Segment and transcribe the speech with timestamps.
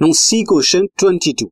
[0.00, 1.44] Now C question 22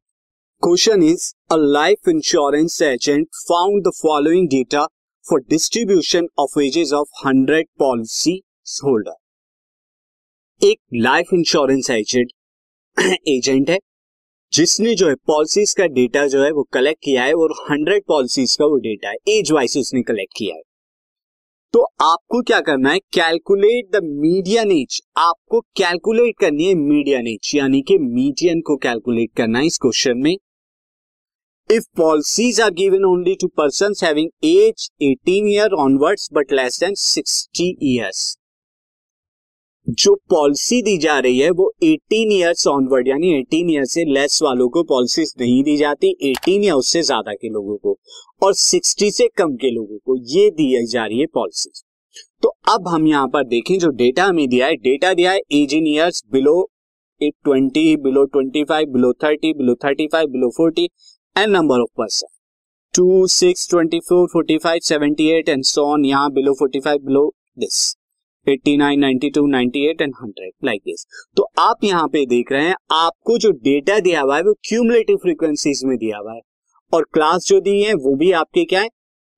[0.62, 1.22] question is
[1.52, 4.82] a life insurance agent found the following data
[5.24, 8.34] for distribution of ages of 100 policy
[8.84, 12.32] holder एक life insurance agent
[13.28, 13.78] agent है,
[14.52, 18.56] जिसने जो है policies का data जो है वो कलेक्ट किया है और 100 पॉलिसीज़
[18.58, 20.62] का वो डेटा है एज वाइज उसने कलेक्ट किया है।
[21.74, 22.98] तो आपको क्या करना है?
[22.98, 29.30] कैलकुलेट द मीडियन एज आपको कैलकुलेट करनी है मीडियन एज यानी कि मीडियन को कैलकुलेट
[29.36, 30.36] करना है इस क्वेश्चन में।
[31.70, 36.94] If policies are given only to person having age 18 year onwards but less than
[36.94, 38.22] 60 years
[39.86, 44.38] जो पॉलिसी दी जा रही है, वो 18 ईयर्स ऑनवर्ड यानी 18 ईयर से लेस
[44.42, 47.96] वालों को पॉलिसीज़ नहीं दी जाती 18 या उससे ज़्यादा के लोगों को,
[48.42, 51.82] और 60 से कम के लोगों को ये दी जा रही है पॉलिसीज़
[52.42, 55.74] तो अब हम यहाँ पर देखें जो डेटा हमें दिया है डेटा दिया है age
[55.74, 56.60] in years below
[57.20, 60.84] twenty below twenty five below thirty below thirty five below forty
[61.36, 62.26] and number of person
[62.94, 66.98] two six twenty four forty five seventy eight and so on यहाँ below forty five
[66.98, 67.28] below
[67.58, 67.94] this
[68.48, 71.06] 89, 92, 98 and 100 like this
[71.36, 75.16] तो आप यहाँ पे देख रहे हैं आपको जो डेटा दिया हुआ है वो क्यूमुलेटिव
[75.16, 76.40] फ्रीक्वेंसीज में दिया हुआ है।
[76.92, 78.88] और क्लास जो दी है वो भी आपके क्या है?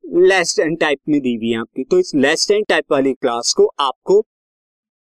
[0.05, 3.55] लेस देन टाइप में दी हुई है आपकी। तो इस लेस देन टाइप वाली क्लास
[3.57, 4.21] को आपको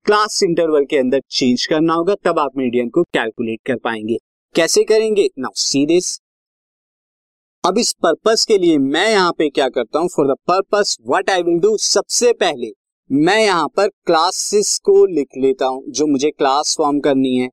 [0.07, 4.17] क्लास इंटरवल के अंदर चेंज करना होगा तब आप मीडियन को कैलकुलेट कर पाएँगे।
[4.55, 5.29] कैसे करेंगे?
[5.39, 6.19] नाउ सी दिस
[7.65, 11.31] अब इस पर्पस के लिए मैं यहाँ पे क्या करता हूँ for the purpose what
[11.31, 12.71] I will do सबसे पहले
[13.11, 17.49] मैं यहाँ पर क्लासेस को लिख लेता हूँ, जो मुझे क्लास फॉर्म करनी है।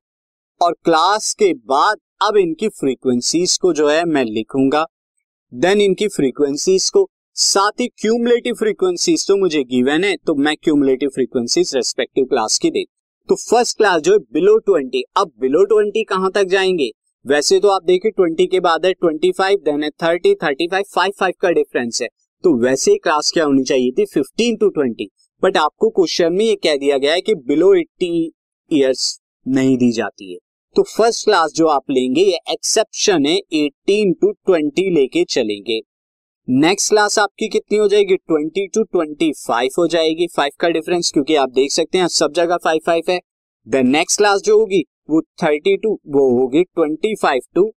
[0.60, 4.84] और क्लास के बाद अब इनकी फ्रीक्वेंसीज को जो है मैं लिखूँगा।
[5.52, 11.08] देन इनकी फ्रीक्वेंसीज को, साथ ही क्यूमुलेटिव फ्रीक्वेंसीज तो मुझे गिवन है तो मैं क्यूमुलेटिव
[11.08, 12.84] फ्रीक्वेंसीज रेस्पेक्टिव क्लास की दे।
[13.28, 16.90] तो फ़र्स्ट क्लास जो है बिलो ट्वेंटी अब बिलो ट्वेंटी कहाँ तक जाएँगे?
[17.24, 20.84] वैसे तो आप देखिए ट्वेंटी के बाद है ट्वेंटी फाइव देन है thirty thirty five
[20.94, 22.08] five five का डिफरेंस है।
[22.44, 24.04] तो वैसे ही क्लास क्या होनी चाहिए थी?
[24.04, 25.10] फिफ्टीन टू ट्वेंटी
[25.42, 28.32] बट आपको क्वेश्चन में ये कह दिया गया है कि बिलो एट्टी
[28.72, 30.38] ईयर्स नहीं दी जाती है।
[30.76, 35.80] तो फ़र्स्ट क्लास जो आप लेंगे, ये एक्सेप्शन है एटीन टू ट्वेंटी लेके चलेंगे।
[36.48, 38.16] नेक्स्ट क्लास आपकी कितनी हो जाएगी?
[38.16, 42.32] ट्वेंटी टू ट्वेंटी फाइव हो जाएगी। फाइव का डिफरेंस क्योंकि आप देख सकते हैं, सब
[42.32, 43.20] जगह फाइव फाइव है।
[43.68, 47.72] द नेक्स्ट क्लास जो होगी, वो थर्टी टू वो होगी twenty five to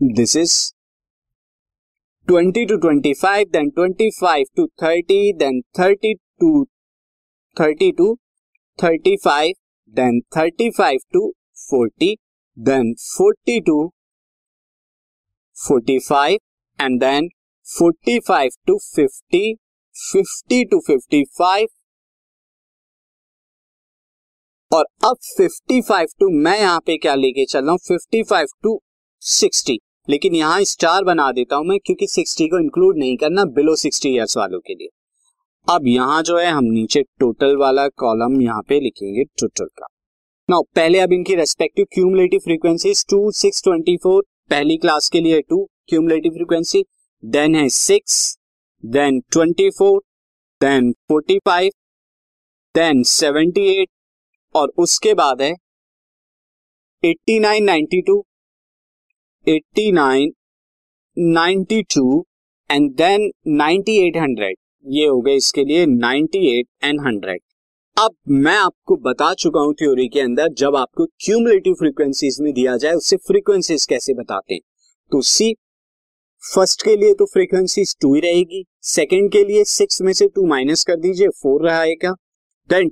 [0.00, 0.72] this is
[2.28, 6.64] twenty to twenty five then twenty five to thirty then thirty to
[7.56, 8.14] thirty to
[8.78, 9.54] thirty five
[9.94, 11.32] then thirty five to
[11.70, 12.14] forty
[12.58, 13.76] then forty to
[15.56, 16.38] forty five
[16.78, 17.28] and then
[17.66, 19.54] forty five to fifty
[19.94, 21.66] fifty to fifty five
[24.72, 27.78] और अब fifty five to मैं यहाँ पे क्या लेके चल रहा हूँ?
[27.88, 28.80] फिफ्टी फाइव टू
[29.22, 29.78] सिक्सटी
[30.10, 34.06] लेकिन यहाँ स्टार बना देता हूँ मैं, क्योंकि 60 को इंक्लूड नहीं करना बिलो 60
[34.06, 34.88] ईयर्स वालों के लिए।
[35.66, 39.86] अब यहाँ जो है, हम नीचे टोटल वाला कॉलम यहाँ पे लिखेंगे टोटल का।
[40.48, 45.40] नाउ पहले अब इनकी respective cumulative frequency two six twenty four पहली क्लास के लिए
[45.40, 46.82] टू क्यूमुलेटिव फ्रीक्वेंसी
[47.22, 48.16] देन है six
[48.84, 50.00] then twenty four
[50.60, 51.70] then forty five
[52.74, 53.88] then seventy eight
[54.54, 55.52] और उसके बाद है
[57.02, 58.22] eighty nine ninety two
[59.46, 60.26] 89,
[61.16, 62.22] 92
[62.70, 64.50] and then 9800
[64.86, 67.36] ये हो गए इसके लिए 98 एंड 100
[67.96, 72.76] अब मैं आपको बता चुका हूँ थ्योरी के अंदर जब आपको क्यूमुलेटिव फ्रीक्वेंसीज में दिया
[72.76, 74.60] जाए उससे फ्रीक्वेंसीज कैसे बताते हैं।
[75.12, 75.52] तो सी
[76.42, 80.46] फ़र्स्ट के लिए तो फ्रीक्वेंसीज टू ही रहेगी। सेकंड के लिए सिक्स में से टू
[80.46, 82.12] माइनस कर दीजिए फोर रहेगा
[82.70, 82.88] देन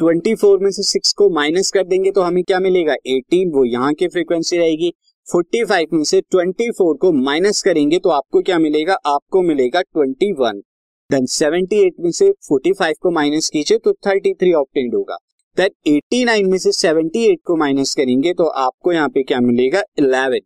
[0.00, 2.94] ट्वेंटी फोर में से सिक्स को माइनस कर देंगे तो हमें क्या मिलेगा?
[2.94, 4.92] एटीन वो यहाँ की फ्रीक्वेंसी रहेगी।
[5.28, 8.94] 45 में से 24 को माइनस करेंगे तो आपको क्या मिलेगा?
[8.94, 10.60] आपको मिलेगा 21
[11.10, 15.16] देन 78 में से 45 को माइनस कीजिए तो 33 ऑप्टेंड होगा।
[15.56, 19.82] देन 89 में से 78 को माइनस करेंगे तो आपको यहाँ पे क्या मिलेगा?
[20.00, 20.40] 11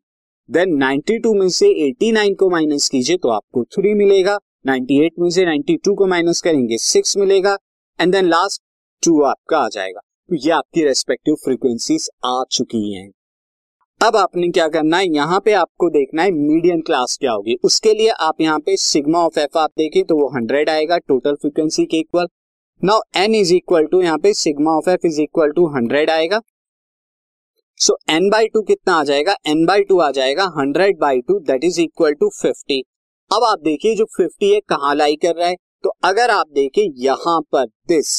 [0.48, 4.38] देन 92 में से 89 को माइनस कीजिए तो आपको 3 मिलेगा।
[4.68, 7.56] 98 में से 92 को माइनस करेंगे 6 मिलेगा।
[7.98, 8.62] एंड देन लास्ट
[9.02, 13.10] 2 आपका आ जाएगा। तो ये आपकी रेस्पेक्टिव फ्रीक्वेंसीज आ चुकी हैं।
[14.00, 15.06] अब आपने क्या करना है?
[15.06, 19.18] यहाँ पे आपको देखना है मीडियम क्लास क्या होगी। उसके लिए आप यहाँ पे सिग्मा
[19.18, 22.26] ऑफ़ एफ़ आप देखें तो वो हंड्रेड आएगा टोटल फ्रीक्वेंसी के equal
[22.82, 26.40] now N is equal to यहाँ पे sigma of F is equal to hundred आएगा।
[27.80, 29.36] सो एन बाई टू कितना आ जाएगा?
[29.46, 32.82] एन बाई टू आ जाएगा hundred by two that is equal to fifty
[33.30, 35.56] अब आप देखिए जो फिफ्टी है, कहाँ लाई कर रहा है?
[35.84, 38.14] तो अगर आप देखिए यहाँ पर दिस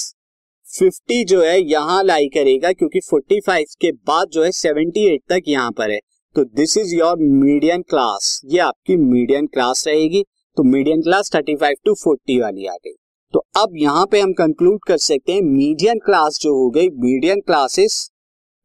[0.77, 5.71] 50 जो है यहाँ लाई करेगा, क्योंकि 45 के बाद जो है 78 तक यहाँ
[5.71, 5.99] पर है।
[6.35, 10.23] तो this is your medium class ये आपकी मीडियम क्लास रहेगी।
[10.57, 12.93] तो मीडियम क्लास 35 टू 40 वाली आ गई।
[13.33, 17.39] तो अब यहाँ पे हम कंक्लूड कर सकते हैं मीडियम क्लास जो हो गई medium
[17.39, 17.97] class is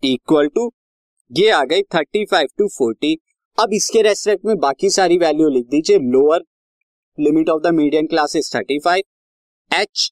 [0.02, 0.70] equal to
[1.30, 3.16] ये आ गई 35 टू 40
[3.58, 6.42] अब इसके रेस्पेक्ट में बाकी सारी वैल्यू लिख दीजिए lower
[7.18, 9.02] limit of the medium class is 35
[9.70, 10.10] H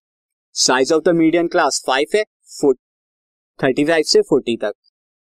[0.57, 2.23] size of the median class 5 है
[3.59, 4.73] 35 से 40 तक।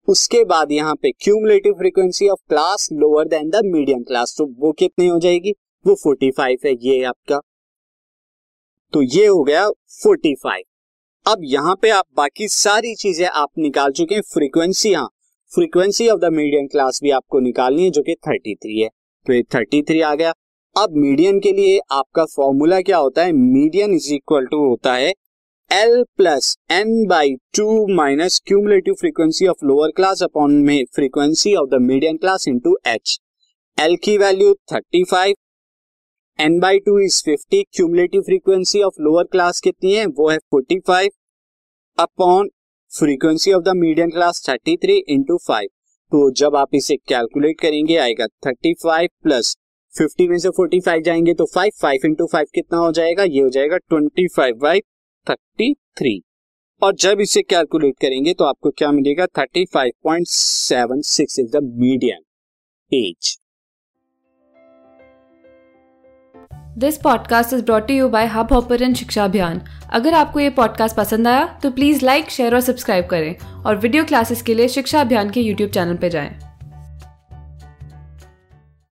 [0.08, 4.72] उसके बाद यहाँ पे cumulative frequency of class lower than the medium class तो वो
[4.72, 5.52] कितनी हो जाएगी?
[5.84, 7.40] वो 45 है, ये आपका।
[8.92, 9.68] तो ये हो गया
[10.02, 10.62] 45
[11.26, 15.08] अब यहाँ पे आप बाकी सारी चीज़ें आप निकाल चुके हैं फ्रीक्वेंसी हाँ।
[15.52, 18.88] Frequency of the medium class भी आपको निकालनी है, जो कि 33 है।
[19.26, 20.32] तो ये 33 आ गया।
[20.76, 23.32] अब मीडियन के लिए आपका फॉर्मूला क्या होता है?
[23.32, 25.08] मीडियन इज़ इक्वल टू होता है
[25.70, 31.69] L plus N by two minus cumulative frequency of lower class upon में frequency of
[31.70, 33.19] the medium class into H
[33.78, 35.34] L की value 35
[36.38, 40.06] N by two is fifty cumulative frequency of lower class कितनी है?
[40.06, 41.11] वो है forty five
[41.99, 42.50] upon
[42.93, 45.69] frequency of the medium class thirty three into five
[46.12, 49.56] तो जब आप इसे calculate करेंगे, आएगा थर्टी फाइव प्लस
[49.94, 53.22] फिफ्टी में से फोर्टी फाइव जाएँगे तो फाइव फाइव इंटू फाइव कितना हो जाएगा?
[53.22, 54.81] ये हो जाएगा twenty five by
[55.26, 56.22] thirty three
[56.82, 59.26] और जब इसे कैलकुलेट करेंगे तो आपको क्या मिलेगा?
[59.26, 62.22] Thirty five point seven six is the medium
[62.92, 63.37] age
[66.78, 69.60] this podcast is brought you by hub hopper शिक्षा अभियान
[69.92, 73.34] अगर आपको ये पॉडकास्ट पसंद आया तो प्लीज़ लाइक शेयर और सब्सक्राइब करें।
[73.64, 76.50] और वीडियो क्लासेस के लिए शिक्षा अभियान के यूट्यूब चैनल पर जाएँ।